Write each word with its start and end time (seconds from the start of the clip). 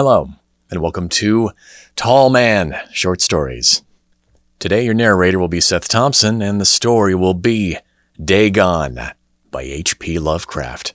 Hello, 0.00 0.30
and 0.70 0.80
welcome 0.80 1.08
to 1.08 1.50
Tall 1.96 2.30
Man 2.30 2.78
Short 2.92 3.20
Stories. 3.20 3.82
Today, 4.60 4.84
your 4.84 4.94
narrator 4.94 5.40
will 5.40 5.48
be 5.48 5.60
Seth 5.60 5.88
Thompson, 5.88 6.40
and 6.40 6.60
the 6.60 6.64
story 6.64 7.16
will 7.16 7.34
be 7.34 7.78
Dagon 8.24 9.00
by 9.50 9.62
H.P. 9.62 10.20
Lovecraft. 10.20 10.94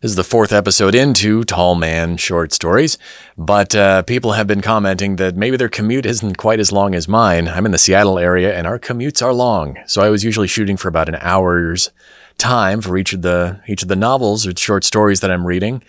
This 0.00 0.10
is 0.10 0.16
the 0.16 0.24
fourth 0.24 0.52
episode 0.52 0.96
into 0.96 1.44
Tall 1.44 1.76
Man 1.76 2.16
Short 2.16 2.52
Stories, 2.52 2.98
but 3.38 3.76
uh, 3.76 4.02
people 4.02 4.32
have 4.32 4.48
been 4.48 4.60
commenting 4.60 5.14
that 5.14 5.36
maybe 5.36 5.56
their 5.56 5.68
commute 5.68 6.04
isn't 6.04 6.38
quite 6.38 6.58
as 6.58 6.72
long 6.72 6.96
as 6.96 7.06
mine. 7.06 7.46
I'm 7.46 7.64
in 7.64 7.70
the 7.70 7.78
Seattle 7.78 8.18
area, 8.18 8.52
and 8.58 8.66
our 8.66 8.80
commutes 8.80 9.24
are 9.24 9.32
long, 9.32 9.78
so 9.86 10.02
I 10.02 10.10
was 10.10 10.24
usually 10.24 10.48
shooting 10.48 10.76
for 10.76 10.88
about 10.88 11.08
an 11.08 11.18
hour's 11.20 11.92
time 12.38 12.80
for 12.80 12.98
each 12.98 13.12
of 13.12 13.22
the 13.22 13.60
each 13.68 13.82
of 13.82 13.88
the 13.88 13.94
novels 13.94 14.48
or 14.48 14.56
short 14.56 14.82
stories 14.82 15.20
that 15.20 15.30
I'm 15.30 15.46
reading. 15.46 15.80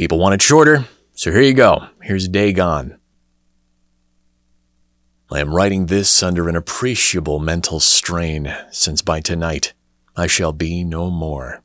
People 0.00 0.18
want 0.18 0.32
it 0.32 0.40
shorter, 0.40 0.86
so 1.12 1.30
here 1.30 1.42
you 1.42 1.52
go. 1.52 1.88
Here's 2.00 2.26
Dagon. 2.26 2.98
I 5.30 5.40
am 5.40 5.54
writing 5.54 5.84
this 5.86 6.22
under 6.22 6.48
an 6.48 6.56
appreciable 6.56 7.38
mental 7.38 7.80
strain, 7.80 8.50
since 8.70 9.02
by 9.02 9.20
tonight 9.20 9.74
I 10.16 10.26
shall 10.26 10.54
be 10.54 10.84
no 10.84 11.10
more. 11.10 11.62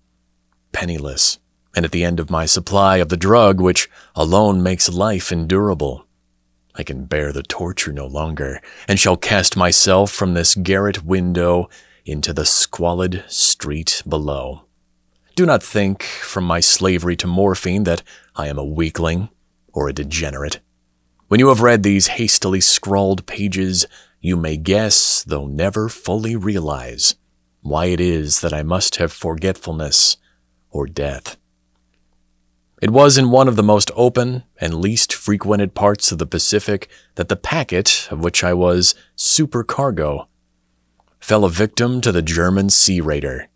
Penniless, 0.73 1.39
and 1.77 1.85
at 1.85 1.93
the 1.93 2.03
end 2.03 2.19
of 2.19 2.29
my 2.29 2.45
supply 2.45 2.97
of 2.97 3.07
the 3.07 3.15
drug 3.15 3.61
which 3.61 3.89
alone 4.15 4.61
makes 4.61 4.89
life 4.89 5.31
endurable. 5.31 6.05
I 6.75 6.83
can 6.83 7.05
bear 7.05 7.31
the 7.31 7.41
torture 7.41 7.93
no 7.93 8.05
longer, 8.05 8.61
and 8.85 8.99
shall 8.99 9.15
cast 9.15 9.55
myself 9.55 10.11
from 10.11 10.33
this 10.33 10.55
garret 10.55 11.05
window 11.05 11.69
into 12.03 12.33
the 12.33 12.45
squalid 12.45 13.23
street 13.29 14.03
below. 14.05 14.63
Do 15.37 15.45
not 15.45 15.61
think, 15.61 16.03
from 16.03 16.45
my 16.45 16.61
slavery 16.61 17.17
to 17.17 17.27
morphine, 17.27 17.83
that 17.83 18.03
I 18.35 18.47
am 18.47 18.57
a 18.57 18.65
weakling 18.65 19.29
or 19.71 19.87
a 19.87 19.93
degenerate. 19.93 20.59
When 21.27 21.39
you 21.39 21.47
have 21.47 21.61
read 21.61 21.83
these 21.83 22.07
hastily 22.07 22.61
scrawled 22.61 23.25
pages, 23.25 23.85
you 24.19 24.35
may 24.35 24.57
guess, 24.57 25.23
though 25.23 25.47
never 25.47 25.89
fully 25.89 26.35
realize, 26.35 27.15
why 27.61 27.85
it 27.85 27.99
is 27.99 28.41
that 28.41 28.53
I 28.53 28.63
must 28.63 28.97
have 28.97 29.13
forgetfulness 29.13 30.17
or 30.69 30.85
death. 30.85 31.37
It 32.81 32.91
was 32.91 33.17
in 33.17 33.31
one 33.31 33.47
of 33.47 33.55
the 33.55 33.63
most 33.63 33.89
open 33.95 34.43
and 34.59 34.75
least 34.75 35.13
frequented 35.13 35.73
parts 35.73 36.11
of 36.11 36.17
the 36.17 36.25
Pacific 36.25 36.89
that 37.15 37.29
the 37.29 37.35
packet, 37.35 38.07
of 38.11 38.19
which 38.19 38.43
I 38.43 38.53
was 38.53 38.93
supercargo, 39.15 40.27
fell 41.19 41.45
a 41.45 41.49
victim 41.49 42.01
to 42.01 42.11
the 42.11 42.21
German 42.21 42.69
sea 42.69 42.99
raider. 42.99 43.47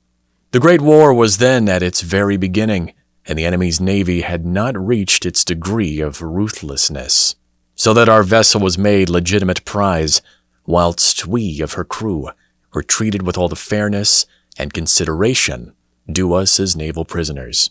The 0.52 0.60
Great 0.60 0.82
War 0.82 1.14
was 1.14 1.38
then 1.38 1.68
at 1.70 1.84
its 1.84 2.02
very 2.02 2.38
beginning, 2.38 2.94
and 3.30 3.38
the 3.38 3.46
enemy's 3.46 3.80
navy 3.80 4.22
had 4.22 4.44
not 4.44 4.76
reached 4.76 5.24
its 5.24 5.46
degree 5.46 6.02
of 6.02 6.20
ruthlessness, 6.20 7.36
so 7.76 7.94
that 7.94 8.10
our 8.10 8.24
vessel 8.24 8.60
was 8.60 8.76
made 8.76 9.08
legitimate 9.08 9.64
prize, 9.66 10.24
whilst 10.66 11.28
we 11.28 11.62
of 11.62 11.74
her 11.74 11.84
crew 11.84 12.32
were 12.74 12.82
treated 12.82 13.22
with 13.22 13.38
all 13.38 13.48
the 13.48 13.56
fairness 13.56 14.26
and 14.58 14.74
consideration 14.74 15.74
due 16.12 16.34
us 16.34 16.60
as 16.60 16.76
naval 16.76 17.06
prisoners. 17.06 17.70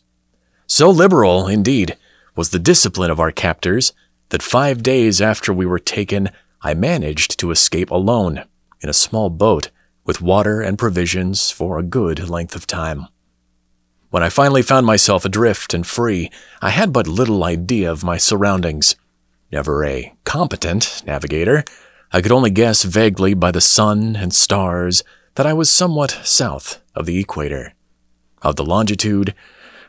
So 0.69 0.91
liberal, 0.91 1.49
indeed, 1.49 1.97
was 2.37 2.51
the 2.51 2.61
discipline 2.61 3.11
of 3.11 3.19
our 3.19 3.33
captors 3.33 3.93
that 4.29 4.43
five 4.43 4.81
days 4.85 5.21
after 5.21 5.53
we 5.53 5.67
were 5.67 5.81
taken, 5.81 6.31
I 6.63 6.75
managed 6.75 7.37
to 7.41 7.51
escape 7.51 7.91
alone 7.91 8.45
in 8.81 8.89
a 8.89 8.93
small 8.93 9.29
boat 9.29 9.71
with 10.05 10.23
water 10.23 10.61
and 10.61 10.79
provisions 10.79 11.51
for 11.51 11.79
a 11.79 11.83
good 11.83 12.29
length 12.29 12.55
of 12.55 12.65
time. 12.69 13.09
When 14.11 14.23
I 14.23 14.31
finally 14.31 14.63
found 14.63 14.87
myself 14.87 15.27
adrift 15.27 15.75
and 15.75 15.87
free, 15.87 16.31
I 16.63 16.71
had 16.71 16.95
but 16.95 17.07
little 17.07 17.45
idea 17.45 17.93
of 17.93 18.03
my 18.03 18.17
surroundings. 18.17 18.97
Never 19.53 19.85
a 19.85 20.15
competent 20.25 21.03
navigator, 21.05 21.63
I 22.11 22.23
could 22.23 22.33
only 22.33 22.49
guess 22.49 22.85
vaguely 22.85 23.35
by 23.35 23.51
the 23.51 23.61
sun 23.61 24.17
and 24.17 24.33
stars 24.33 25.05
that 25.35 25.45
I 25.47 25.53
was 25.53 25.69
somewhat 25.69 26.21
south 26.25 26.81
of 26.95 27.05
the 27.05 27.19
equator. 27.19 27.75
Of 28.41 28.57
the 28.57 28.65
longitude, 28.65 29.35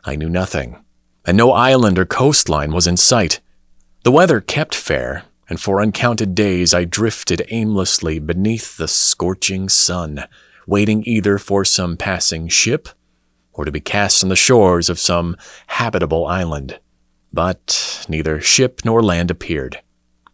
I 0.03 0.17
knew 0.17 0.29
nothing, 0.29 0.83
and 1.25 1.37
no 1.37 1.53
island 1.53 1.97
or 1.97 2.05
coastline 2.05 2.73
was 2.73 2.87
in 2.87 2.97
sight. 2.97 3.39
The 4.03 4.11
weather 4.11 4.41
kept 4.41 4.75
fair, 4.75 5.23
and 5.47 5.61
for 5.61 5.79
uncounted 5.79 6.35
days 6.35 6.73
I 6.73 6.83
drifted 6.83 7.47
aimlessly 7.49 8.19
beneath 8.19 8.75
the 8.75 8.89
scorching 8.89 9.69
sun, 9.69 10.25
waiting 10.67 11.03
either 11.05 11.37
for 11.37 11.63
some 11.63 11.95
passing 11.95 12.49
ship 12.49 12.89
or 13.59 13.65
to 13.65 13.73
be 13.73 13.81
cast 13.81 14.23
on 14.23 14.29
the 14.29 14.37
shores 14.37 14.89
of 14.89 14.97
some 14.97 15.35
habitable 15.67 16.25
island. 16.25 16.79
But 17.33 18.05
neither 18.07 18.39
ship 18.39 18.79
nor 18.85 19.03
land 19.03 19.29
appeared, 19.29 19.81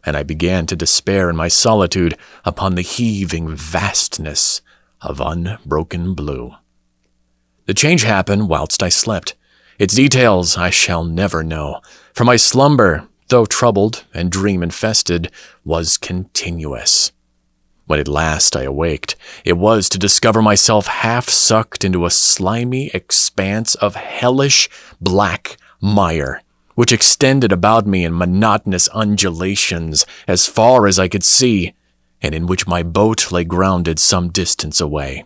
and 0.04 0.16
I 0.16 0.22
began 0.22 0.64
to 0.66 0.76
despair 0.76 1.28
in 1.28 1.34
my 1.34 1.48
solitude 1.48 2.16
upon 2.44 2.76
the 2.76 2.82
heaving 2.82 3.48
vastness 3.56 4.60
of 5.00 5.20
unbroken 5.20 6.14
blue. 6.14 6.54
The 7.64 7.74
change 7.74 8.04
happened 8.04 8.48
whilst 8.48 8.80
I 8.80 8.90
slept. 8.90 9.34
Its 9.76 9.96
details 9.96 10.56
I 10.56 10.70
shall 10.70 11.02
never 11.02 11.42
know, 11.42 11.80
for 12.14 12.22
my 12.22 12.36
slumber 12.36 13.08
though 13.26 13.44
troubled 13.44 14.04
and 14.14 14.30
dream 14.30 14.62
infested, 14.62 15.32
was 15.64 15.96
continuous. 15.96 17.10
When 17.86 18.00
at 18.00 18.08
last 18.08 18.56
I 18.56 18.64
awaked, 18.64 19.14
it 19.44 19.56
was 19.56 19.88
to 19.88 19.98
discover 19.98 20.42
myself 20.42 20.88
half 20.88 21.28
sucked 21.28 21.84
into 21.84 22.04
a 22.04 22.10
slimy 22.10 22.90
expanse 22.92 23.76
of 23.76 23.94
hellish 23.94 24.68
black 25.00 25.56
mire, 25.80 26.42
which 26.74 26.92
extended 26.92 27.52
about 27.52 27.86
me 27.86 28.04
in 28.04 28.18
monotonous 28.18 28.88
undulations 28.88 30.04
as 30.26 30.48
far 30.48 30.88
as 30.88 30.98
I 30.98 31.06
could 31.06 31.22
see, 31.22 31.74
and 32.20 32.34
in 32.34 32.46
which 32.46 32.66
my 32.66 32.82
boat 32.82 33.30
lay 33.30 33.44
grounded 33.44 34.00
some 34.00 34.30
distance 34.30 34.80
away. 34.80 35.24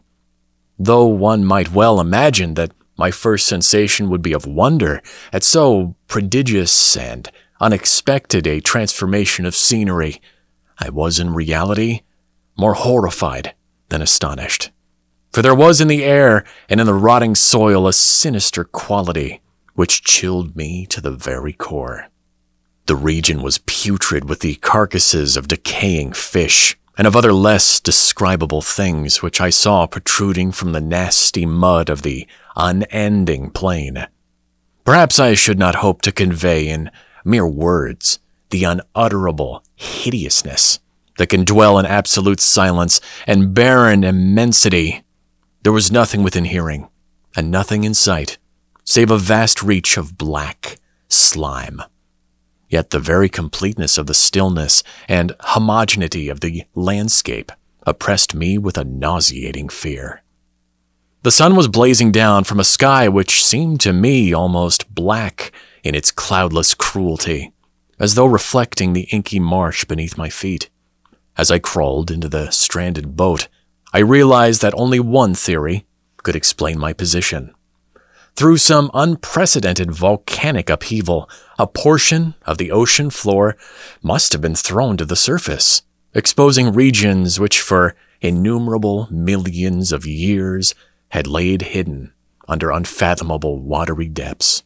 Though 0.79 1.07
one 1.07 1.47
might 1.47 1.73
well 1.73 1.99
imagine 1.99 2.55
that 2.55 2.73
my 2.99 3.11
first 3.11 3.47
sensation 3.47 4.11
would 4.11 4.21
be 4.21 4.35
of 4.35 4.47
wonder 4.47 5.03
at 5.33 5.45
so 5.45 5.97
prodigious 6.09 6.95
and 6.95 7.31
unexpected 7.59 8.47
a 8.47 8.61
transformation 8.61 9.47
of 9.47 9.57
scenery, 9.57 10.21
I 10.79 10.91
was 10.91 11.19
in 11.19 11.33
reality 11.33 12.03
more 12.61 12.75
horrified 12.75 13.55
than 13.89 14.03
astonished. 14.03 14.71
For 15.33 15.43
there 15.43 15.55
was 15.55 15.81
in 15.81 15.89
the 15.89 16.05
air 16.05 16.45
and 16.69 16.81
in 16.81 16.87
the 16.87 16.95
rotting 16.95 17.35
soil 17.35 17.89
a 17.89 17.93
sinister 17.93 18.65
quality 18.65 19.41
which 19.75 20.03
chilled 20.03 20.55
me 20.57 20.85
to 20.87 21.01
the 21.01 21.11
very 21.11 21.55
core. 21.55 22.09
The 22.87 22.97
region 22.97 23.41
was 23.41 23.63
putrid 23.67 24.29
with 24.29 24.41
the 24.41 24.57
carcasses 24.57 25.37
of 25.37 25.49
decaying 25.49 26.13
fish 26.13 26.77
and 26.99 27.07
of 27.07 27.17
other 27.17 27.33
less 27.33 27.81
describable 27.81 28.61
things 28.61 29.23
which 29.23 29.41
I 29.41 29.49
saw 29.49 29.87
protruding 29.87 30.53
from 30.53 30.73
the 30.73 30.81
nasty 30.81 31.47
mud 31.47 31.89
of 31.89 32.03
the 32.03 32.27
unending 32.57 33.51
plain. 33.51 34.07
Perhaps 34.85 35.19
I 35.19 35.35
should 35.35 35.59
not 35.59 35.77
hope 35.77 36.03
to 36.03 36.13
convey 36.13 36.69
in 36.69 36.91
mere 37.25 37.47
words, 37.47 38.19
the 38.51 38.65
unutterable 38.65 39.63
hideousness 39.77 40.81
that 41.21 41.27
can 41.29 41.45
dwell 41.45 41.79
in 41.79 41.85
absolute 41.85 42.41
silence 42.41 42.99
and 43.27 43.53
barren 43.53 44.05
immensity. 44.05 45.03
There 45.63 45.71
was 45.71 45.93
nothing 45.93 46.23
within 46.23 46.47
hearing, 46.47 46.89
and 47.37 47.51
nothing 47.51 47.85
in 47.85 47.93
sight, 47.93 48.39
save 48.85 49.11
a 49.11 49.19
vast 49.19 49.63
reach 49.63 49.99
of 49.99 50.17
black 50.17 50.79
slime. 51.09 51.83
Yet 52.71 52.89
the 52.89 52.99
very 52.99 53.29
completeness 53.29 53.99
of 53.99 54.07
the 54.07 54.15
stillness 54.15 54.83
and 55.09 55.37
homogeneity 55.41 56.31
of 56.31 56.41
the 56.41 56.65
landscape 56.75 57.53
oppressed 57.87 58.35
me 58.35 58.57
with 58.57 58.79
a 58.79 58.85
nauseating 58.85 59.69
fear. 59.69 60.23
The 61.23 61.31
sun 61.31 61.55
was 61.55 61.69
blazing 61.69 62.13
down 62.13 62.45
from 62.45 62.59
a 62.59 62.65
sky 62.65 63.11
which 63.11 63.45
seemed 63.45 63.81
to 63.81 63.93
me 63.93 64.33
almost 64.33 64.95
black 64.95 65.53
in 65.85 65.95
its 65.95 66.11
cloudless 66.11 66.73
cruelty, 66.73 67.53
as 67.99 68.15
though 68.15 68.25
reflecting 68.25 68.95
the 68.95 69.07
inky 69.13 69.39
marsh 69.39 69.85
beneath 69.85 70.17
my 70.17 70.31
feet. 70.31 70.71
As 71.41 71.51
I 71.51 71.59
crawled 71.59 72.11
into 72.11 72.29
the 72.29 72.51
stranded 72.51 73.17
boat, 73.17 73.49
I 73.95 74.01
realized 74.01 74.61
that 74.61 74.75
only 74.75 75.01
one 75.01 75.35
theory 75.35 75.87
could 76.19 76.37
explain 76.37 76.79
my 76.79 76.93
position. 76.93 77.55
Through 78.37 78.59
some 78.59 78.91
unprecedented 78.93 79.91
volcanic 79.91 80.69
upheaval, 80.69 81.31
a 81.59 81.67
portion 81.67 82.35
of 82.45 82.59
the 82.59 82.71
ocean 82.71 83.09
floor 83.09 83.57
must 84.03 84.33
have 84.33 84.43
been 84.43 84.55
thrown 84.55 84.99
to 84.99 85.07
the 85.07 85.17
surface, 85.17 85.81
exposing 86.13 86.75
regions 86.75 87.41
which 87.41 87.63
for 87.63 87.97
innumerable 88.21 89.09
millions 89.11 89.93
of 89.93 90.05
years 90.05 90.75
had 91.09 91.27
laid 91.27 91.63
hidden 91.73 92.13
under 92.49 92.71
unfathomable 92.71 93.59
watery 93.63 94.09
depths. 94.09 94.63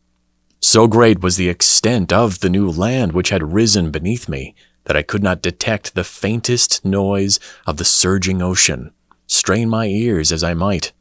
So 0.59 0.89
great 0.89 1.23
was 1.23 1.37
the 1.37 1.49
extent 1.49 2.13
of 2.13 2.41
the 2.41 2.51
new 2.51 2.69
land 2.69 3.13
which 3.13 3.31
had 3.31 3.53
risen 3.53 3.93
beneath 3.93 4.29
me 4.29 4.57
that 4.85 4.97
I 4.97 5.03
could 5.03 5.23
not 5.23 5.43
detect 5.43 5.95
the 5.95 6.05
faintest 6.05 6.85
noise 6.85 7.41
of 7.67 7.77
the 7.77 7.85
surging 7.85 8.43
ocean, 8.43 8.93
strain 9.27 9.69
my 9.69 9.87
ears 9.87 10.33
as 10.33 10.45
I 10.45 10.55
might. 10.55 10.93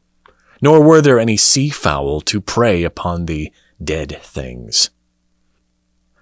Nor 0.61 0.81
were 0.81 1.01
there 1.01 1.19
any 1.19 1.37
sea 1.37 1.69
fowl 1.69 2.21
to 2.21 2.39
prey 2.39 2.83
upon 2.83 3.25
the 3.25 3.51
dead 3.83 4.19
things. 4.21 4.89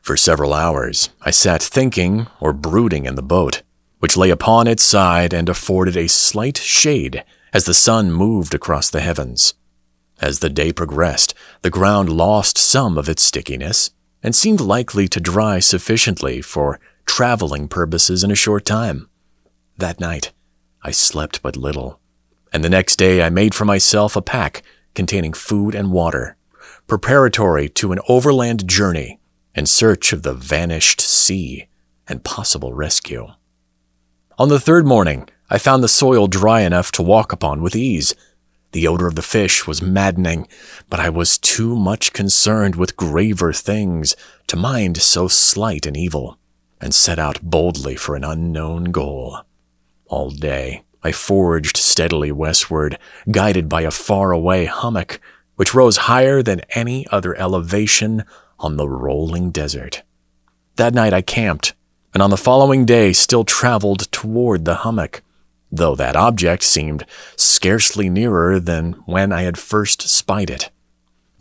For 0.02 0.18
several 0.18 0.54
hours, 0.54 1.10
I 1.22 1.30
sat 1.30 1.62
thinking 1.62 2.28
or 2.40 2.54
brooding 2.54 3.06
in 3.06 3.16
the 3.16 3.22
boat, 3.22 3.62
which 4.00 4.18
lay 4.18 4.32
upon 4.32 4.66
its 4.66 4.82
side 4.82 5.32
and 5.32 5.48
afforded 5.48 5.96
a 5.96 6.08
slight 6.08 6.58
shade 6.58 7.24
as 7.54 7.66
the 7.66 7.74
sun 7.74 8.12
moved 8.12 8.56
across 8.56 8.90
the 8.90 9.02
heavens. 9.02 9.54
As 10.20 10.40
the 10.40 10.50
day 10.50 10.74
progressed, 10.74 11.36
the 11.62 11.70
ground 11.70 12.10
lost 12.10 12.58
some 12.58 12.98
of 12.98 13.10
its 13.10 13.22
stickiness 13.22 13.92
and 14.24 14.36
seemed 14.36 14.60
likely 14.60 15.08
to 15.08 15.20
dry 15.20 15.60
sufficiently 15.60 16.42
for 16.42 16.80
traveling 17.12 17.68
purposes 17.68 18.24
in 18.24 18.32
a 18.32 18.36
short 18.36 18.64
time. 18.64 19.10
That 19.78 20.00
night, 20.00 20.32
I 20.82 20.92
slept 20.92 21.42
but 21.42 21.58
little, 21.58 22.00
and 22.54 22.64
the 22.64 22.70
next 22.70 22.96
day 22.96 23.22
I 23.22 23.30
made 23.30 23.54
for 23.54 23.66
myself 23.66 24.16
a 24.16 24.22
pack 24.22 24.64
containing 24.96 25.34
food 25.34 25.76
and 25.76 25.92
water, 25.92 26.38
preparatory 26.88 27.68
to 27.68 27.92
an 27.92 28.00
overland 28.08 28.66
journey 28.66 29.20
in 29.54 29.66
search 29.66 30.14
of 30.14 30.24
the 30.24 30.34
vanished 30.34 31.02
sea 31.02 31.68
and 32.08 32.24
possible 32.24 32.74
rescue. 32.74 33.28
On 34.40 34.48
the 34.48 34.62
third 34.62 34.88
morning, 34.88 35.28
I 35.50 35.58
found 35.58 35.84
the 35.84 35.90
soil 35.90 36.28
dry 36.28 36.62
enough 36.62 36.94
to 36.94 37.04
walk 37.04 37.34
upon 37.34 37.62
with 37.62 37.76
ease. 37.76 38.16
The 38.72 38.88
odor 38.88 39.08
of 39.08 39.16
the 39.16 39.22
fish 39.22 39.68
was 39.68 39.82
maddening, 39.82 40.48
but 40.90 41.02
I 41.02 41.10
was 41.10 41.38
too 41.38 41.76
much 41.76 42.14
concerned 42.14 42.78
with 42.78 42.96
graver 42.96 43.52
things 43.52 44.16
to 44.48 44.56
mind 44.56 45.02
so 45.02 45.28
slight 45.28 45.86
an 45.86 45.98
evil, 45.98 46.38
and 46.82 46.94
set 46.94 47.20
out 47.20 47.42
boldly 47.42 47.96
for 47.96 48.16
an 48.16 48.24
unknown 48.24 48.86
goal. 48.86 49.40
All 50.08 50.32
day, 50.32 50.84
I 51.04 51.12
forged 51.12 51.78
steadily 51.78 52.32
westward, 52.32 52.98
guided 53.32 53.70
by 53.70 53.82
a 53.82 53.92
faraway 53.92 54.66
hummock, 54.66 55.22
which 55.56 55.74
rose 55.74 55.98
higher 55.98 56.44
than 56.44 56.62
any 56.72 57.08
other 57.08 57.36
elevation 57.36 58.26
on 58.60 58.78
the 58.78 58.90
rolling 58.90 59.52
desert. 59.52 60.04
That 60.76 60.94
night 60.94 61.14
I 61.14 61.22
camped, 61.22 61.74
and 62.14 62.22
on 62.22 62.30
the 62.30 62.38
following 62.38 62.86
day 62.86 63.14
still 63.14 63.44
traveled 63.44 64.12
toward 64.12 64.66
the 64.66 64.76
hummock, 64.76 65.22
though 65.72 65.96
that 65.96 66.16
object 66.16 66.64
seemed 66.64 67.06
scarcely 67.36 68.10
nearer 68.10 68.60
than 68.60 68.94
when 69.06 69.32
I 69.32 69.44
had 69.44 69.58
first 69.58 70.02
spied 70.10 70.50
it. 70.50 70.70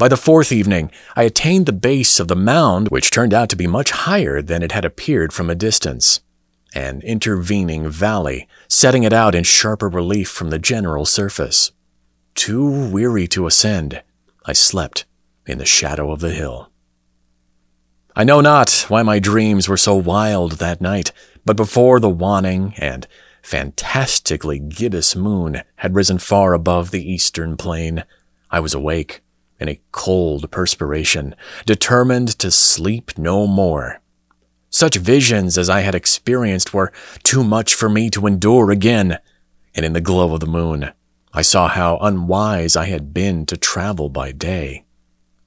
By 0.00 0.08
the 0.08 0.16
fourth 0.16 0.50
evening, 0.50 0.90
I 1.14 1.24
attained 1.24 1.66
the 1.66 1.74
base 1.74 2.18
of 2.18 2.28
the 2.28 2.34
mound, 2.34 2.88
which 2.88 3.10
turned 3.10 3.34
out 3.34 3.50
to 3.50 3.54
be 3.54 3.66
much 3.66 3.90
higher 3.90 4.40
than 4.40 4.62
it 4.62 4.72
had 4.72 4.86
appeared 4.86 5.30
from 5.30 5.50
a 5.50 5.54
distance, 5.54 6.20
an 6.74 7.02
intervening 7.02 7.86
valley, 7.86 8.48
setting 8.66 9.02
it 9.02 9.12
out 9.12 9.34
in 9.34 9.44
sharper 9.44 9.90
relief 9.90 10.30
from 10.30 10.48
the 10.48 10.58
general 10.58 11.04
surface. 11.04 11.72
Too 12.34 12.88
weary 12.88 13.28
to 13.28 13.46
ascend, 13.46 14.02
I 14.46 14.54
slept 14.54 15.04
in 15.46 15.58
the 15.58 15.66
shadow 15.66 16.10
of 16.10 16.20
the 16.20 16.30
hill. 16.30 16.70
I 18.16 18.24
know 18.24 18.40
not 18.40 18.86
why 18.88 19.02
my 19.02 19.18
dreams 19.18 19.68
were 19.68 19.76
so 19.76 19.96
wild 19.96 20.52
that 20.52 20.80
night, 20.80 21.12
but 21.44 21.58
before 21.58 22.00
the 22.00 22.08
waning 22.08 22.72
and 22.78 23.06
fantastically 23.42 24.60
gibbous 24.60 25.14
moon 25.14 25.60
had 25.76 25.94
risen 25.94 26.18
far 26.18 26.54
above 26.54 26.90
the 26.90 27.06
eastern 27.06 27.58
plain, 27.58 28.04
I 28.50 28.60
was 28.60 28.72
awake 28.72 29.20
in 29.60 29.68
a 29.68 29.80
cold 29.92 30.50
perspiration, 30.50 31.34
determined 31.66 32.28
to 32.38 32.50
sleep 32.50 33.16
no 33.18 33.46
more. 33.46 34.00
Such 34.70 34.96
visions 34.96 35.58
as 35.58 35.68
I 35.68 35.80
had 35.80 35.94
experienced 35.94 36.72
were 36.72 36.92
too 37.22 37.44
much 37.44 37.74
for 37.74 37.88
me 37.88 38.08
to 38.10 38.26
endure 38.26 38.70
again, 38.70 39.18
and 39.74 39.84
in 39.84 39.92
the 39.92 40.00
glow 40.00 40.32
of 40.34 40.40
the 40.40 40.46
moon, 40.46 40.92
I 41.32 41.42
saw 41.42 41.68
how 41.68 41.98
unwise 41.98 42.74
I 42.76 42.86
had 42.86 43.12
been 43.14 43.46
to 43.46 43.56
travel 43.56 44.08
by 44.08 44.32
day. 44.32 44.84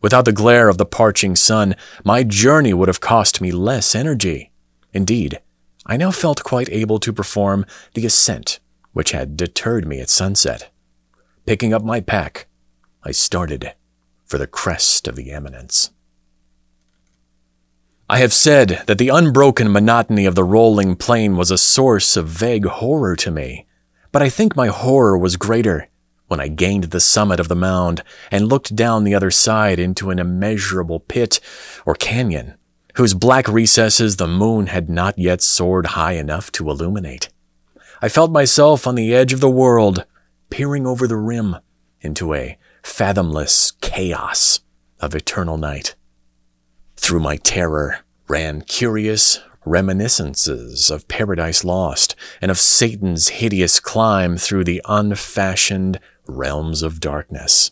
Without 0.02 0.26
the 0.26 0.32
glare 0.32 0.70
of 0.70 0.78
the 0.78 0.86
parching 0.86 1.36
sun, 1.36 1.76
my 2.06 2.24
journey 2.24 2.74
would 2.74 2.90
have 2.90 3.02
cost 3.02 3.42
me 3.42 3.52
less 3.52 3.96
energy. 3.96 4.52
Indeed, 4.94 5.40
I 5.86 5.98
now 5.98 6.12
felt 6.12 6.44
quite 6.44 6.70
able 6.70 7.00
to 7.00 7.12
perform 7.12 7.66
the 7.94 8.06
ascent 8.06 8.60
which 8.94 9.12
had 9.12 9.36
deterred 9.36 9.86
me 9.86 10.00
at 10.00 10.10
sunset. 10.10 10.72
Picking 11.46 11.74
up 11.74 11.84
my 11.84 12.00
pack, 12.00 12.48
I 13.04 13.12
started 13.12 13.74
for 14.34 14.40
the 14.40 14.48
crest 14.48 15.08
of 15.08 15.16
the 15.16 15.32
eminence. 15.32 15.92
I 18.10 18.18
have 18.18 18.34
said 18.34 18.82
that 18.88 18.98
the 18.98 19.10
unbroken 19.10 19.72
monotony 19.72 20.26
of 20.26 20.34
the 20.34 20.44
rolling 20.44 20.96
plain 20.96 21.38
was 21.38 21.52
a 21.52 21.58
source 21.60 22.18
of 22.18 22.30
vague 22.30 22.66
horror 22.66 23.16
to 23.18 23.30
me, 23.30 23.68
but 24.12 24.24
I 24.24 24.30
think 24.30 24.56
my 24.56 24.70
horror 24.70 25.20
was 25.20 25.38
greater 25.38 25.88
when 26.30 26.40
I 26.40 26.48
gained 26.48 26.86
the 26.86 27.00
summit 27.00 27.40
of 27.40 27.48
the 27.48 27.56
mound 27.56 28.02
and 28.32 28.50
looked 28.50 28.76
down 28.76 29.04
the 29.04 29.14
other 29.14 29.30
side 29.30 29.78
into 29.78 30.10
an 30.10 30.18
immeasurable 30.18 31.02
pit 31.02 31.40
or 31.86 31.94
canyon, 31.94 32.56
whose 32.96 33.14
black 33.14 33.48
recesses 33.48 34.16
the 34.16 34.28
moon 34.28 34.66
had 34.66 34.90
not 34.90 35.20
yet 35.20 35.44
soared 35.44 35.86
high 35.94 36.14
enough 36.14 36.52
to 36.54 36.72
illuminate. 36.72 37.30
I 38.02 38.10
felt 38.10 38.32
myself 38.32 38.88
on 38.88 38.96
the 38.96 39.14
edge 39.14 39.32
of 39.32 39.42
the 39.42 39.48
world, 39.48 40.06
peering 40.50 40.88
over 40.88 41.08
the 41.08 41.18
rim 41.18 41.58
into 42.02 42.34
a 42.34 42.58
fathomless 42.84 43.72
chaos 43.82 44.60
of 45.00 45.16
eternal 45.16 45.58
night. 45.58 45.96
Through 46.98 47.22
my 47.22 47.38
terror 47.38 48.00
ran 48.28 48.62
curious, 48.62 49.40
reminiscences 49.66 50.92
of 50.92 51.08
Paradise 51.08 51.64
Lost 51.64 52.16
and 52.42 52.52
of 52.52 52.60
Satan's 52.60 53.30
hideous 53.30 53.80
climb 53.80 54.38
through 54.38 54.66
the 54.66 54.82
unfashioned 54.86 56.00
realms 56.28 56.84
of 56.84 57.00
darkness. 57.00 57.72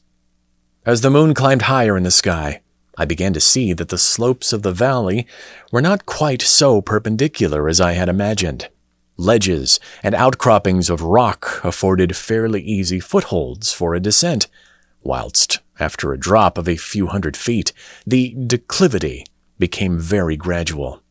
As 0.85 1.01
the 1.01 1.11
moon 1.11 1.33
climbed 1.33 1.63
higher 1.63 1.95
in 1.97 2.03
the 2.03 2.11
sky, 2.11 2.61
I 2.97 3.05
began 3.05 3.33
to 3.33 3.39
see 3.39 3.73
that 3.73 3.89
the 3.89 3.97
slopes 3.97 4.51
of 4.51 4.63
the 4.63 4.73
valley 4.73 5.27
were 5.71 5.81
not 5.81 6.05
quite 6.05 6.41
so 6.41 6.81
perpendicular 6.81 7.69
as 7.69 7.79
I 7.79 7.93
had 7.93 8.09
imagined. 8.09 8.69
Ledges 9.17 9.79
and 10.01 10.15
outcroppings 10.15 10.89
of 10.89 11.01
rock 11.01 11.61
afforded 11.63 12.15
fairly 12.15 12.61
easy 12.61 12.99
footholds 12.99 13.71
for 13.71 13.93
a 13.93 13.99
descent, 13.99 14.47
whilst, 15.03 15.59
after 15.79 16.11
a 16.11 16.19
drop 16.19 16.57
of 16.57 16.67
a 16.67 16.77
few 16.77 17.07
hundred 17.07 17.35
feet, 17.35 17.73
the 18.05 18.35
declivity 18.47 19.25
became 19.57 19.99
very 19.99 20.35
gradual. 20.35 21.01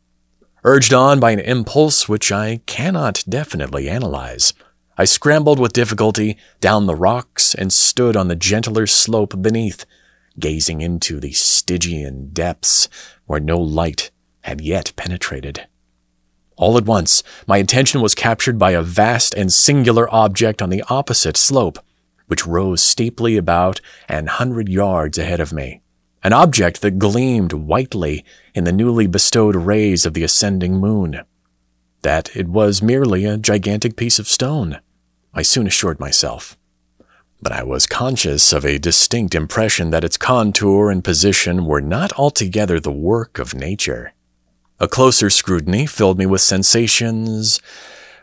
Urged 0.65 0.93
on 0.93 1.21
by 1.21 1.31
an 1.31 1.41
impulse 1.41 2.09
which 2.09 2.31
I 2.31 2.61
cannot 2.67 3.25
definitely 3.29 3.89
analyze, 3.89 4.53
I 4.99 5.05
scrambled 5.07 5.59
with 5.59 5.73
difficulty 5.73 6.37
down 6.61 6.85
the 6.85 6.95
rocks 6.95 7.55
and 7.55 7.73
stood 7.73 8.17
on 8.17 8.29
the 8.29 8.37
gentler 8.37 8.87
slope 8.87 9.41
beneath, 9.41 9.87
gazing 10.39 10.83
into 10.83 11.19
the 11.19 11.33
Stygian 11.33 12.31
depths 12.35 12.89
where 13.25 13.41
no 13.41 13.59
light 13.59 14.11
had 14.43 14.61
yet 14.61 14.93
penetrated. 14.97 15.67
All 16.57 16.77
at 16.77 16.85
once, 16.85 17.23
my 17.47 17.57
attention 17.57 18.03
was 18.03 18.15
captured 18.15 18.59
by 18.59 18.73
a 18.73 18.83
vast 18.83 19.35
and 19.35 19.51
singular 19.51 20.13
object 20.15 20.61
on 20.61 20.69
the 20.69 20.85
opposite 20.91 21.39
slope, 21.39 21.79
which 22.31 22.47
rose 22.47 22.83
steeply 22.83 23.37
about 23.37 23.81
an 24.09 24.27
hundred 24.29 24.69
yards 24.69 25.19
ahead 25.19 25.41
of 25.41 25.53
me 25.53 25.81
an 26.23 26.33
object 26.33 26.83
that 26.83 26.99
gleamed 26.99 27.53
whitely 27.53 28.25
in 28.55 28.65
the 28.65 28.73
newly 28.73 29.07
bestowed 29.07 29.57
rays 29.57 30.05
of 30.05 30.15
the 30.15 30.23
ascending 30.23 30.77
moon. 30.77 31.23
That 32.03 32.35
it 32.37 32.49
was 32.49 32.83
merely 32.83 33.25
a 33.25 33.39
gigantic 33.39 33.97
piece 33.97 34.19
of 34.19 34.29
stone, 34.29 34.81
I 35.33 35.43
soon 35.43 35.67
assured 35.67 36.01
myself. 36.01 36.57
But 37.43 37.53
I 37.53 37.63
was 37.63 37.87
conscious 37.87 38.53
of 38.53 38.67
a 38.67 38.79
distinct 38.79 39.35
impression 39.35 39.91
that 39.91 40.05
its 40.05 40.19
contour 40.19 40.91
and 40.91 41.03
position 41.03 41.65
were 41.65 41.81
not 41.81 42.13
altogether 42.19 42.79
the 42.79 42.93
work 42.93 43.39
of 43.39 43.55
nature. 43.55 44.13
A 44.79 44.89
closer 44.89 45.31
scrutiny 45.31 45.87
filled 45.87 46.19
me 46.19 46.27
with 46.27 46.43
sensations 46.43 47.61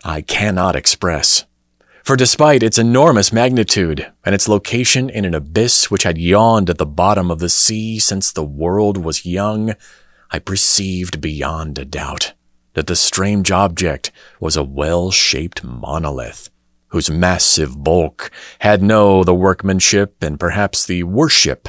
I 0.04 0.22
cannot 0.22 0.76
express. 0.76 1.46
For 2.08 2.16
despite 2.16 2.64
its 2.64 2.78
enormous 2.78 3.34
magnitude 3.34 4.10
and 4.24 4.34
its 4.34 4.48
location 4.48 5.10
in 5.10 5.26
an 5.26 5.36
abyss 5.36 5.92
which 5.92 6.04
had 6.04 6.18
yawned 6.18 6.70
at 6.70 6.78
the 6.78 6.86
bottom 6.86 7.30
of 7.30 7.40
the 7.40 7.50
sea 7.50 8.00
since 8.00 8.32
the 8.32 8.46
world 8.46 8.96
was 8.96 9.26
young, 9.26 9.76
I 10.32 10.40
perceived 10.40 11.20
beyond 11.20 11.78
a 11.78 11.84
doubt 11.84 12.32
that 12.76 12.88
the 12.88 12.96
strange 12.96 13.52
object 13.52 14.14
was 14.40 14.56
a 14.56 14.64
well 14.64 15.12
shaped 15.12 15.66
monolith, 15.66 16.50
whose 16.92 17.12
massive 17.12 17.84
bulk 17.84 18.32
had 18.60 18.82
no 18.82 19.26
the 19.26 19.36
workmanship 19.36 20.24
and 20.24 20.40
perhaps 20.40 20.86
the 20.86 21.04
worship 21.04 21.68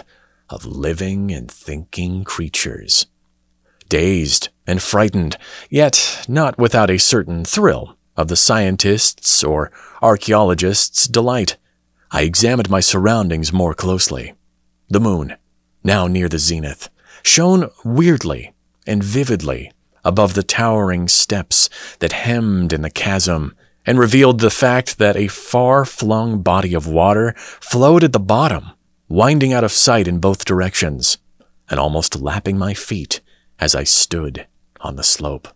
of 0.48 0.64
living 0.64 1.32
and 1.32 1.50
thinking 1.50 2.22
creatures. 2.22 3.06
Dazed 3.88 4.50
and 4.68 4.80
frightened, 4.80 5.36
yet 5.68 6.24
not 6.28 6.58
without 6.58 6.90
a 6.90 6.98
certain 6.98 7.44
thrill 7.44 7.97
of 8.18 8.26
the 8.28 8.36
scientist's 8.36 9.44
or 9.44 9.70
archaeologist's 10.02 11.06
delight, 11.06 11.56
I 12.10 12.22
examined 12.22 12.68
my 12.68 12.80
surroundings 12.80 13.52
more 13.52 13.74
closely. 13.74 14.34
The 14.88 15.00
moon, 15.00 15.36
now 15.84 16.08
near 16.08 16.28
the 16.28 16.38
zenith, 16.38 16.90
shone 17.22 17.70
weirdly 17.84 18.52
and 18.86 19.02
vividly 19.02 19.70
above 20.04 20.34
the 20.34 20.42
towering 20.42 21.06
steps 21.06 21.70
that 22.00 22.12
hemmed 22.12 22.72
in 22.72 22.82
the 22.82 22.90
chasm 22.90 23.54
and 23.86 23.98
revealed 23.98 24.40
the 24.40 24.50
fact 24.50 24.98
that 24.98 25.16
a 25.16 25.28
far 25.28 25.84
flung 25.84 26.42
body 26.42 26.74
of 26.74 26.88
water 26.88 27.34
flowed 27.36 28.02
at 28.02 28.12
the 28.12 28.18
bottom, 28.18 28.72
winding 29.08 29.52
out 29.52 29.64
of 29.64 29.72
sight 29.72 30.08
in 30.08 30.18
both 30.18 30.44
directions 30.44 31.18
and 31.70 31.78
almost 31.78 32.20
lapping 32.20 32.58
my 32.58 32.74
feet 32.74 33.20
as 33.60 33.76
I 33.76 33.84
stood 33.84 34.46
on 34.80 34.96
the 34.96 35.04
slope. 35.04 35.48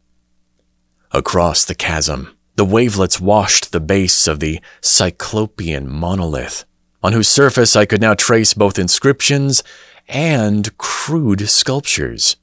Across 1.10 1.64
the 1.64 1.74
chasm, 1.74 2.36
the 2.62 2.66
wavelets 2.66 3.20
washed 3.20 3.72
the 3.72 3.80
base 3.80 4.28
of 4.28 4.38
the 4.38 4.60
Cyclopean 4.80 5.90
monolith, 5.90 6.64
on 7.02 7.12
whose 7.12 7.26
surface 7.26 7.74
I 7.74 7.86
could 7.86 8.00
now 8.00 8.14
trace 8.14 8.54
both 8.54 8.78
inscriptions 8.78 9.64
and 10.06 10.78
crude 10.78 11.48
sculptures. 11.48 12.36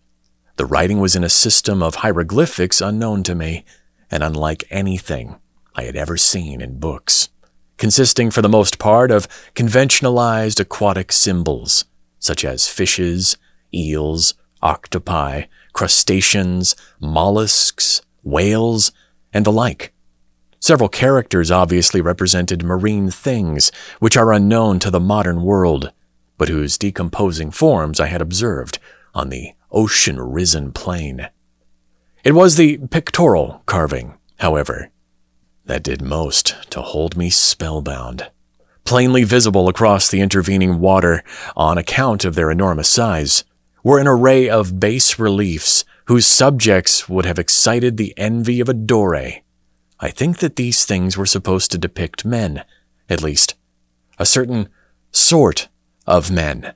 The 0.57 0.65
writing 0.65 0.99
was 0.99 1.15
in 1.15 1.23
a 1.23 1.29
system 1.29 1.81
of 1.81 1.95
hieroglyphics 1.95 2.81
unknown 2.81 3.23
to 3.23 3.33
me, 3.33 3.63
and 4.11 4.21
unlike 4.21 4.65
anything 4.69 5.37
I 5.73 5.83
had 5.83 5.95
ever 5.95 6.17
seen 6.17 6.59
in 6.59 6.79
books, 6.79 7.29
consisting 7.77 8.29
for 8.29 8.41
the 8.41 8.49
most 8.49 8.77
part 8.77 9.11
of 9.11 9.25
conventionalized 9.55 10.59
aquatic 10.59 11.13
symbols, 11.13 11.85
such 12.19 12.43
as 12.43 12.67
fishes, 12.67 13.37
eels, 13.73 14.33
octopi, 14.61 15.43
crustaceans, 15.71 16.75
mollusks, 16.99 18.01
whales, 18.21 18.91
and 19.31 19.45
the 19.45 19.51
like. 19.53 19.93
Several 20.69 20.87
characters 20.87 21.49
obviously 21.49 21.99
represented 21.99 22.63
marine 22.63 23.09
things 23.09 23.71
which 23.97 24.15
are 24.15 24.31
unknown 24.31 24.77
to 24.77 24.91
the 24.91 24.99
modern 24.99 25.41
world, 25.41 25.91
but 26.37 26.47
whose 26.47 26.77
decomposing 26.77 27.49
forms 27.49 27.99
I 27.99 28.05
had 28.05 28.21
observed 28.21 28.77
on 29.15 29.29
the 29.29 29.53
ocean 29.71 30.21
risen 30.21 30.71
plain. 30.71 31.27
It 32.23 32.33
was 32.33 32.55
the 32.55 32.77
pictorial 32.77 33.63
carving, 33.65 34.19
however, 34.41 34.91
that 35.65 35.81
did 35.81 36.03
most 36.03 36.55
to 36.69 36.83
hold 36.83 37.17
me 37.17 37.31
spellbound. 37.31 38.29
Plainly 38.83 39.23
visible 39.23 39.69
across 39.69 40.07
the 40.07 40.21
intervening 40.21 40.79
water 40.79 41.23
on 41.55 41.79
account 41.79 42.23
of 42.23 42.35
their 42.35 42.51
enormous 42.51 42.89
size 42.89 43.43
were 43.83 43.97
an 43.97 44.07
array 44.07 44.47
of 44.47 44.79
bas 44.79 45.17
reliefs 45.17 45.83
whose 46.05 46.27
subjects 46.27 47.09
would 47.09 47.25
have 47.25 47.39
excited 47.39 47.97
the 47.97 48.13
envy 48.17 48.59
of 48.59 48.69
a 48.69 48.75
Dore. 48.75 49.41
I 49.99 50.09
think 50.09 50.39
that 50.39 50.55
these 50.55 50.85
things 50.85 51.17
were 51.17 51.25
supposed 51.25 51.71
to 51.71 51.77
depict 51.77 52.25
men, 52.25 52.63
at 53.09 53.21
least, 53.21 53.55
a 54.17 54.25
certain 54.25 54.69
sort 55.11 55.67
of 56.07 56.31
men. 56.31 56.73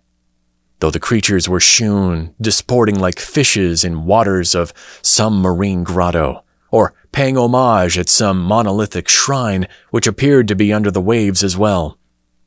Though 0.79 0.91
the 0.91 0.99
creatures 0.99 1.47
were 1.47 1.59
shewn 1.59 2.35
disporting 2.41 2.99
like 2.99 3.19
fishes 3.19 3.83
in 3.83 4.05
waters 4.05 4.53
of 4.53 4.73
some 5.01 5.41
marine 5.41 5.83
grotto, 5.83 6.43
or 6.71 6.93
paying 7.11 7.37
homage 7.37 7.97
at 7.97 8.09
some 8.09 8.43
monolithic 8.43 9.07
shrine 9.07 9.67
which 9.91 10.07
appeared 10.07 10.47
to 10.47 10.55
be 10.55 10.73
under 10.73 10.91
the 10.91 11.01
waves 11.01 11.43
as 11.43 11.55
well. 11.55 11.97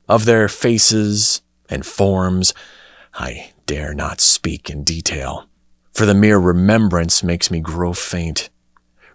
Of 0.08 0.24
their 0.24 0.48
faces 0.48 1.42
and 1.68 1.86
forms, 1.86 2.52
I 3.14 3.52
dare 3.64 3.94
not 3.94 4.20
speak 4.20 4.68
in 4.68 4.84
detail 4.84 5.48
for 5.96 6.04
the 6.04 6.14
mere 6.14 6.36
remembrance 6.36 7.22
makes 7.22 7.50
me 7.50 7.58
grow 7.58 7.94
faint, 7.94 8.50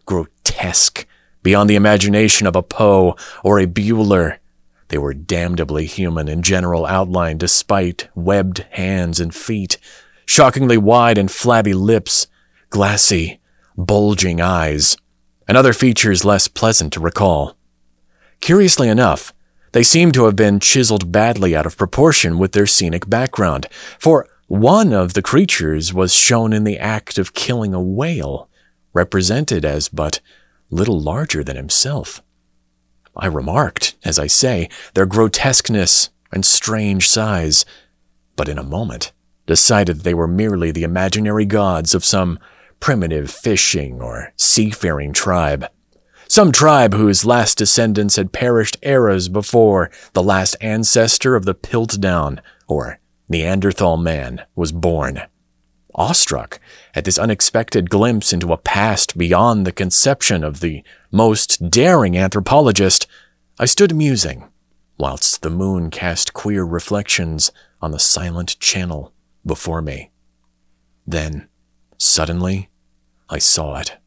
grotesque, 0.07 1.05
beyond 1.43 1.69
the 1.69 1.75
imagination 1.75 2.47
of 2.47 2.55
a 2.55 2.63
Poe 2.63 3.15
or 3.43 3.59
a 3.59 3.65
Bulwer. 3.65 4.39
They 4.89 4.97
were 4.97 5.13
damnably 5.13 5.85
human 5.85 6.27
in 6.27 6.41
general 6.43 6.85
outline 6.85 7.37
despite 7.37 8.09
webbed 8.13 8.65
hands 8.71 9.19
and 9.19 9.33
feet, 9.33 9.77
shockingly 10.25 10.77
wide 10.77 11.17
and 11.17 11.31
flabby 11.31 11.73
lips, 11.73 12.27
glassy, 12.69 13.39
bulging 13.77 14.41
eyes, 14.41 14.97
and 15.47 15.57
other 15.57 15.73
features 15.73 16.25
less 16.25 16.47
pleasant 16.47 16.93
to 16.93 16.99
recall. 16.99 17.55
Curiously 18.41 18.87
enough, 18.87 19.33
they 19.71 19.83
seem 19.83 20.11
to 20.11 20.25
have 20.25 20.35
been 20.35 20.59
chiseled 20.59 21.11
badly 21.11 21.55
out 21.55 21.65
of 21.65 21.77
proportion 21.77 22.37
with 22.37 22.51
their 22.51 22.67
scenic 22.67 23.09
background, 23.09 23.67
for 23.97 24.27
one 24.47 24.91
of 24.91 25.13
the 25.13 25.21
creatures 25.21 25.93
was 25.93 26.13
shown 26.13 26.51
in 26.51 26.65
the 26.65 26.77
act 26.77 27.17
of 27.17 27.33
killing 27.33 27.73
a 27.73 27.81
whale, 27.81 28.49
represented 28.93 29.63
as 29.63 29.87
but 29.87 30.19
little 30.71 30.99
larger 30.99 31.43
than 31.43 31.55
himself. 31.55 32.23
I 33.15 33.27
remarked, 33.27 33.95
as 34.03 34.17
I 34.17 34.27
say, 34.27 34.69
their 34.93 35.05
grotesqueness 35.05 36.09
and 36.31 36.45
strange 36.45 37.07
size, 37.07 37.65
but 38.35 38.49
in 38.49 38.57
a 38.57 38.63
moment 38.63 39.11
decided 39.45 39.99
they 39.99 40.13
were 40.13 40.27
merely 40.27 40.71
the 40.71 40.83
imaginary 40.83 41.45
gods 41.45 41.93
of 41.93 42.05
some 42.05 42.39
primitive 42.79 43.29
fishing 43.29 44.01
or 44.01 44.33
seafaring 44.37 45.13
tribe. 45.13 45.67
Some 46.27 46.53
tribe 46.53 46.93
whose 46.93 47.25
last 47.25 47.57
descendants 47.57 48.15
had 48.15 48.31
perished 48.31 48.77
eras 48.81 49.27
before 49.27 49.91
the 50.13 50.23
last 50.23 50.55
ancestor 50.61 51.35
of 51.35 51.43
the 51.43 51.53
Piltdown, 51.53 52.39
or 52.67 52.99
Neanderthal 53.27 53.97
man 53.97 54.41
was 54.55 54.71
born. 54.71 55.21
Awestruck 55.95 56.59
at 56.95 57.05
this 57.05 57.19
unexpected 57.19 57.89
glimpse 57.89 58.31
into 58.33 58.53
a 58.53 58.57
past 58.57 59.17
beyond 59.17 59.65
the 59.65 59.71
conception 59.71 60.43
of 60.43 60.59
the 60.59 60.83
most 61.11 61.69
daring 61.69 62.17
anthropologist, 62.17 63.07
I 63.59 63.65
stood 63.65 63.95
musing, 63.95 64.47
whilst 64.97 65.41
the 65.41 65.49
moon 65.49 65.89
cast 65.89 66.33
queer 66.33 66.63
reflections 66.63 67.51
on 67.81 67.91
the 67.91 67.99
silent 67.99 68.59
channel 68.59 69.13
before 69.45 69.81
me. 69.81 70.11
Then, 71.05 71.47
suddenly, 71.97 72.69
I 73.29 73.39
saw 73.39 73.79
it. 73.79 73.97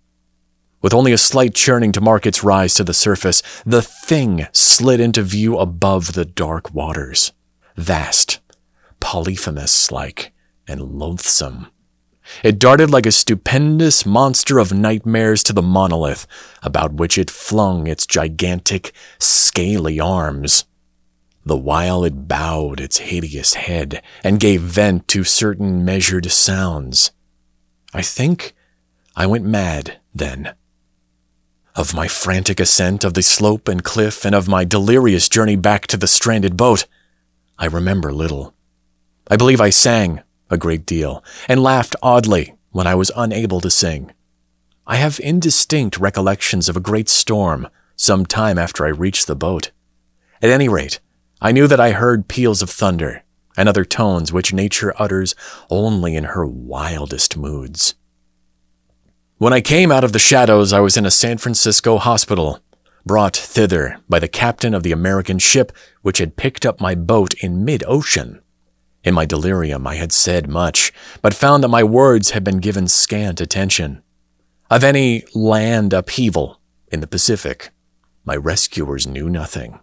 With 0.80 0.92
only 0.92 1.12
a 1.12 1.18
slight 1.18 1.54
churning 1.54 1.92
to 1.92 2.00
mark 2.00 2.26
its 2.26 2.44
rise 2.44 2.74
to 2.74 2.84
the 2.84 2.92
surface, 2.92 3.42
the 3.64 3.80
thing 3.80 4.46
slid 4.52 5.00
into 5.00 5.22
view 5.22 5.58
above 5.58 6.12
the 6.12 6.26
dark 6.26 6.74
waters. 6.74 7.32
Vast, 7.76 8.40
Polyphemus 9.00 9.90
like 9.90 10.32
and 10.68 10.80
loathsome. 10.80 11.68
It 12.42 12.58
darted 12.58 12.90
like 12.90 13.06
a 13.06 13.12
stupendous 13.12 14.06
monster 14.06 14.58
of 14.58 14.72
nightmares 14.72 15.42
to 15.44 15.52
the 15.52 15.62
monolith, 15.62 16.26
about 16.62 16.94
which 16.94 17.18
it 17.18 17.30
flung 17.30 17.86
its 17.86 18.06
gigantic, 18.06 18.92
scaly 19.18 20.00
arms. 20.00 20.64
The 21.44 21.56
while 21.56 22.04
it 22.04 22.26
bowed 22.26 22.80
its 22.80 22.98
hideous 22.98 23.54
head 23.54 24.02
and 24.22 24.40
gave 24.40 24.62
vent 24.62 25.06
to 25.08 25.24
certain 25.24 25.84
measured 25.84 26.30
sounds. 26.30 27.10
I 27.92 28.02
think 28.02 28.54
I 29.14 29.26
went 29.26 29.44
mad 29.44 29.98
then. 30.14 30.54
Of 31.76 31.94
my 31.94 32.08
frantic 32.08 32.60
ascent 32.60 33.04
of 33.04 33.14
the 33.14 33.22
slope 33.22 33.68
and 33.68 33.84
cliff 33.84 34.24
and 34.24 34.34
of 34.34 34.48
my 34.48 34.64
delirious 34.64 35.28
journey 35.28 35.56
back 35.56 35.86
to 35.88 35.96
the 35.96 36.06
stranded 36.06 36.56
boat, 36.56 36.86
I 37.58 37.66
remember 37.66 38.12
little. 38.12 38.54
I 39.28 39.36
believe 39.36 39.60
I 39.60 39.70
sang 39.70 40.22
a 40.50 40.56
great 40.56 40.86
deal 40.86 41.24
and 41.48 41.62
laughed 41.62 41.96
oddly 42.02 42.54
when 42.70 42.86
I 42.86 42.94
was 42.94 43.10
unable 43.16 43.60
to 43.60 43.70
sing. 43.70 44.12
I 44.86 44.96
have 44.96 45.20
indistinct 45.20 45.98
recollections 45.98 46.68
of 46.68 46.76
a 46.76 46.80
great 46.80 47.08
storm 47.08 47.68
some 47.96 48.26
time 48.26 48.58
after 48.58 48.84
I 48.84 48.90
reached 48.90 49.26
the 49.26 49.36
boat. 49.36 49.70
At 50.42 50.50
any 50.50 50.68
rate, 50.68 51.00
I 51.40 51.52
knew 51.52 51.66
that 51.66 51.80
I 51.80 51.92
heard 51.92 52.28
peals 52.28 52.62
of 52.62 52.70
thunder 52.70 53.22
and 53.56 53.68
other 53.68 53.84
tones 53.84 54.32
which 54.32 54.52
nature 54.52 54.92
utters 54.98 55.34
only 55.70 56.16
in 56.16 56.24
her 56.24 56.46
wildest 56.46 57.36
moods. 57.36 57.94
When 59.38 59.52
I 59.52 59.60
came 59.60 59.90
out 59.90 60.04
of 60.04 60.12
the 60.12 60.18
shadows, 60.18 60.72
I 60.72 60.80
was 60.80 60.96
in 60.96 61.06
a 61.06 61.10
San 61.10 61.38
Francisco 61.38 61.98
hospital, 61.98 62.60
brought 63.06 63.36
thither 63.36 63.98
by 64.08 64.18
the 64.18 64.28
captain 64.28 64.74
of 64.74 64.82
the 64.82 64.92
American 64.92 65.38
ship 65.38 65.72
which 66.02 66.18
had 66.18 66.36
picked 66.36 66.64
up 66.64 66.80
my 66.80 66.94
boat 66.94 67.34
in 67.34 67.64
mid 67.64 67.84
ocean. 67.86 68.40
In 69.04 69.12
my 69.12 69.26
delirium, 69.26 69.86
I 69.86 69.96
had 69.96 70.12
said 70.12 70.48
much, 70.48 70.90
but 71.20 71.34
found 71.34 71.62
that 71.62 71.68
my 71.68 71.84
words 71.84 72.30
had 72.30 72.42
been 72.42 72.58
given 72.58 72.88
scant 72.88 73.38
attention. 73.38 74.02
Of 74.70 74.82
any 74.82 75.24
land 75.34 75.92
upheaval 75.92 76.58
in 76.90 77.00
the 77.00 77.06
Pacific, 77.06 77.70
my 78.24 78.34
rescuers 78.34 79.06
knew 79.06 79.28
nothing, 79.28 79.78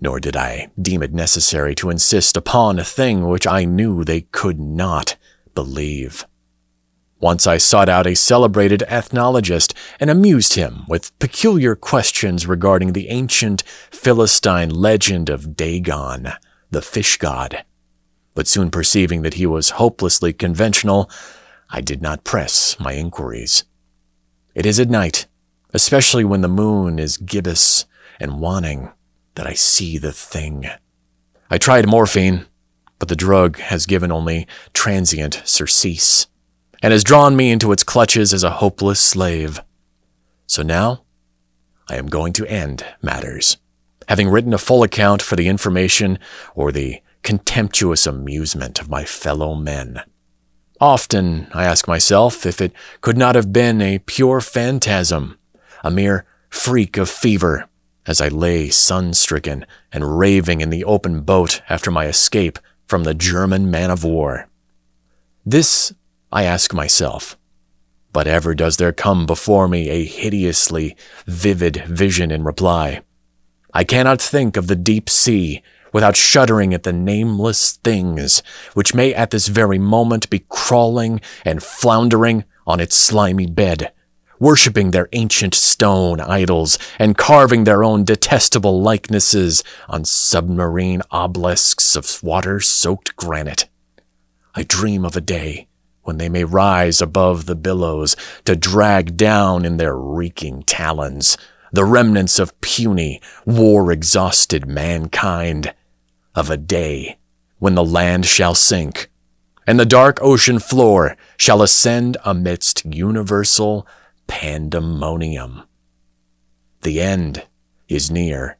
nor 0.00 0.20
did 0.20 0.36
I 0.36 0.70
deem 0.80 1.02
it 1.02 1.12
necessary 1.12 1.74
to 1.74 1.90
insist 1.90 2.36
upon 2.36 2.78
a 2.78 2.84
thing 2.84 3.26
which 3.26 3.44
I 3.44 3.64
knew 3.64 4.04
they 4.04 4.20
could 4.20 4.60
not 4.60 5.16
believe. 5.56 6.24
Once 7.18 7.48
I 7.48 7.58
sought 7.58 7.88
out 7.88 8.06
a 8.06 8.14
celebrated 8.14 8.84
ethnologist 8.86 9.74
and 9.98 10.08
amused 10.08 10.54
him 10.54 10.84
with 10.86 11.18
peculiar 11.18 11.74
questions 11.74 12.46
regarding 12.46 12.92
the 12.92 13.08
ancient 13.08 13.62
Philistine 13.90 14.70
legend 14.70 15.28
of 15.28 15.56
Dagon, 15.56 16.32
the 16.70 16.80
fish 16.80 17.16
god 17.16 17.64
but 18.40 18.48
soon 18.48 18.70
perceiving 18.70 19.20
that 19.20 19.34
he 19.34 19.44
was 19.44 19.76
hopelessly 19.76 20.32
conventional, 20.32 21.10
I 21.68 21.82
did 21.82 22.00
not 22.00 22.24
press 22.24 22.80
my 22.80 22.92
inquiries. 22.92 23.64
It 24.54 24.64
is 24.64 24.80
at 24.80 24.88
night, 24.88 25.26
especially 25.74 26.24
when 26.24 26.40
the 26.40 26.48
moon 26.48 26.98
is 26.98 27.18
gibbous 27.18 27.84
and 28.18 28.40
waning, 28.40 28.92
that 29.34 29.46
I 29.46 29.52
see 29.52 29.98
the 29.98 30.10
thing. 30.10 30.70
I 31.50 31.58
tried 31.58 31.86
morphine, 31.86 32.46
but 32.98 33.08
the 33.08 33.14
drug 33.14 33.58
has 33.58 33.84
given 33.84 34.10
only 34.10 34.46
transient 34.72 35.42
surcease, 35.44 36.26
and 36.82 36.94
has 36.94 37.04
drawn 37.04 37.36
me 37.36 37.50
into 37.50 37.72
its 37.72 37.82
clutches 37.82 38.32
as 38.32 38.42
a 38.42 38.52
hopeless 38.52 39.00
slave. 39.00 39.60
So 40.46 40.62
now, 40.62 41.02
I 41.90 41.96
am 41.96 42.06
going 42.06 42.32
to 42.32 42.46
end 42.46 42.86
matters, 43.02 43.58
having 44.08 44.30
written 44.30 44.54
a 44.54 44.58
full 44.58 44.82
account 44.82 45.20
for 45.20 45.36
the 45.36 45.46
information 45.46 46.18
or 46.54 46.72
the 46.72 47.02
contemptuous 47.22 48.06
amusement 48.06 48.80
of 48.80 48.88
my 48.88 49.04
fellow 49.04 49.54
men. 49.54 50.02
Often 50.80 51.48
I 51.52 51.64
ask 51.64 51.86
myself 51.86 52.46
if 52.46 52.60
it 52.60 52.72
could 53.00 53.18
not 53.18 53.34
have 53.34 53.52
been 53.52 53.82
a 53.82 53.98
pure 53.98 54.40
phantasm, 54.40 55.38
a 55.84 55.90
mere 55.90 56.24
freak 56.48 56.96
of 56.96 57.10
fever, 57.10 57.68
as 58.06 58.20
I 58.20 58.28
lay 58.28 58.70
sun 58.70 59.12
stricken 59.12 59.66
and 59.92 60.18
raving 60.18 60.60
in 60.60 60.70
the 60.70 60.84
open 60.84 61.20
boat 61.20 61.60
after 61.68 61.90
my 61.90 62.06
escape 62.06 62.58
from 62.86 63.04
the 63.04 63.14
German 63.14 63.70
man 63.70 63.90
of 63.90 64.04
war. 64.04 64.48
This 65.44 65.92
I 66.32 66.44
ask 66.44 66.72
myself. 66.72 67.36
But 68.12 68.26
ever 68.26 68.54
does 68.54 68.78
there 68.78 68.92
come 68.92 69.26
before 69.26 69.68
me 69.68 69.88
a 69.88 70.04
hideously 70.04 70.96
vivid 71.26 71.84
vision 71.86 72.30
in 72.30 72.42
reply. 72.42 73.02
I 73.72 73.84
cannot 73.84 74.20
think 74.20 74.56
of 74.56 74.66
the 74.66 74.76
deep 74.76 75.08
sea 75.08 75.62
without 75.92 76.16
shuddering 76.16 76.72
at 76.74 76.82
the 76.82 76.92
nameless 76.92 77.72
things 77.84 78.42
which 78.74 78.94
may 78.94 79.14
at 79.14 79.30
this 79.30 79.48
very 79.48 79.78
moment 79.78 80.30
be 80.30 80.44
crawling 80.48 81.20
and 81.44 81.62
floundering 81.62 82.44
on 82.66 82.80
its 82.80 82.96
slimy 82.96 83.46
bed, 83.46 83.92
worshipping 84.38 84.90
their 84.90 85.08
ancient 85.12 85.54
stone 85.54 86.20
idols 86.20 86.78
and 86.98 87.18
carving 87.18 87.64
their 87.64 87.82
own 87.82 88.04
detestable 88.04 88.80
likenesses 88.80 89.62
on 89.88 90.04
submarine 90.04 91.02
obelisks 91.10 91.96
of 91.96 92.22
water 92.22 92.60
soaked 92.60 93.16
granite. 93.16 93.68
I 94.54 94.62
dream 94.64 95.04
of 95.04 95.16
a 95.16 95.20
day 95.20 95.68
when 96.02 96.18
they 96.18 96.28
may 96.28 96.44
rise 96.44 97.00
above 97.00 97.46
the 97.46 97.54
billows 97.54 98.16
to 98.44 98.56
drag 98.56 99.16
down 99.16 99.64
in 99.64 99.76
their 99.76 99.96
reeking 99.96 100.62
talons 100.62 101.36
the 101.72 101.84
remnants 101.84 102.38
of 102.38 102.58
puny, 102.60 103.20
war 103.46 103.92
exhausted 103.92 104.66
mankind, 104.66 105.72
of 106.40 106.48
a 106.48 106.56
day 106.56 107.18
when 107.58 107.74
the 107.74 107.84
land 107.84 108.24
shall 108.24 108.54
sink, 108.54 109.10
and 109.66 109.78
the 109.78 109.84
dark 109.84 110.18
ocean 110.22 110.58
floor 110.58 111.14
shall 111.36 111.60
ascend 111.60 112.16
amidst 112.24 112.86
universal 112.86 113.86
pandemonium. 114.26 115.62
The 116.80 116.98
end 116.98 117.46
is 117.88 118.10
near. 118.10 118.56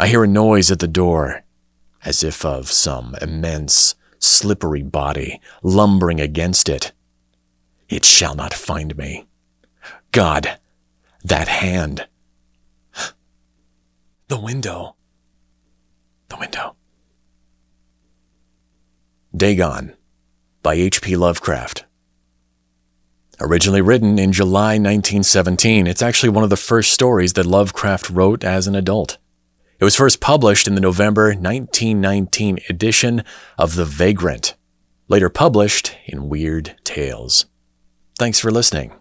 I 0.00 0.08
hear 0.08 0.24
a 0.24 0.26
noise 0.28 0.72
at 0.72 0.80
the 0.80 0.88
door, 0.88 1.44
as 2.04 2.24
if 2.24 2.44
of 2.44 2.68
some 2.68 3.14
immense 3.22 3.94
slippery 4.18 4.82
body 4.82 5.40
lumbering 5.62 6.20
against 6.20 6.68
it. 6.68 6.90
It 7.88 8.04
shall 8.04 8.34
not 8.34 8.52
find 8.52 8.96
me. 8.96 9.28
God, 10.10 10.58
that 11.22 11.46
hand. 11.46 12.08
The 14.26 14.38
window. 14.38 14.96
The 16.28 16.36
window. 16.36 16.76
Dagon 19.38 19.96
by 20.62 20.74
H.P. 20.74 21.16
Lovecraft. 21.16 21.84
Originally 23.40 23.80
written 23.80 24.18
in 24.18 24.32
July 24.32 24.72
1917, 24.72 25.86
it's 25.86 26.02
actually 26.02 26.28
one 26.28 26.42
of 26.42 26.50
the 26.50 26.56
first 26.56 26.92
stories 26.92 27.34
that 27.34 27.46
Lovecraft 27.46 28.10
wrote 28.10 28.42
as 28.42 28.66
an 28.66 28.74
adult. 28.74 29.16
It 29.78 29.84
was 29.84 29.94
first 29.94 30.20
published 30.20 30.66
in 30.66 30.74
the 30.74 30.80
November 30.80 31.28
1919 31.28 32.58
edition 32.68 33.22
of 33.56 33.76
The 33.76 33.84
Vagrant, 33.84 34.56
later 35.06 35.28
published 35.28 35.96
in 36.04 36.28
Weird 36.28 36.76
Tales. 36.82 37.46
Thanks 38.18 38.40
for 38.40 38.50
listening. 38.50 38.97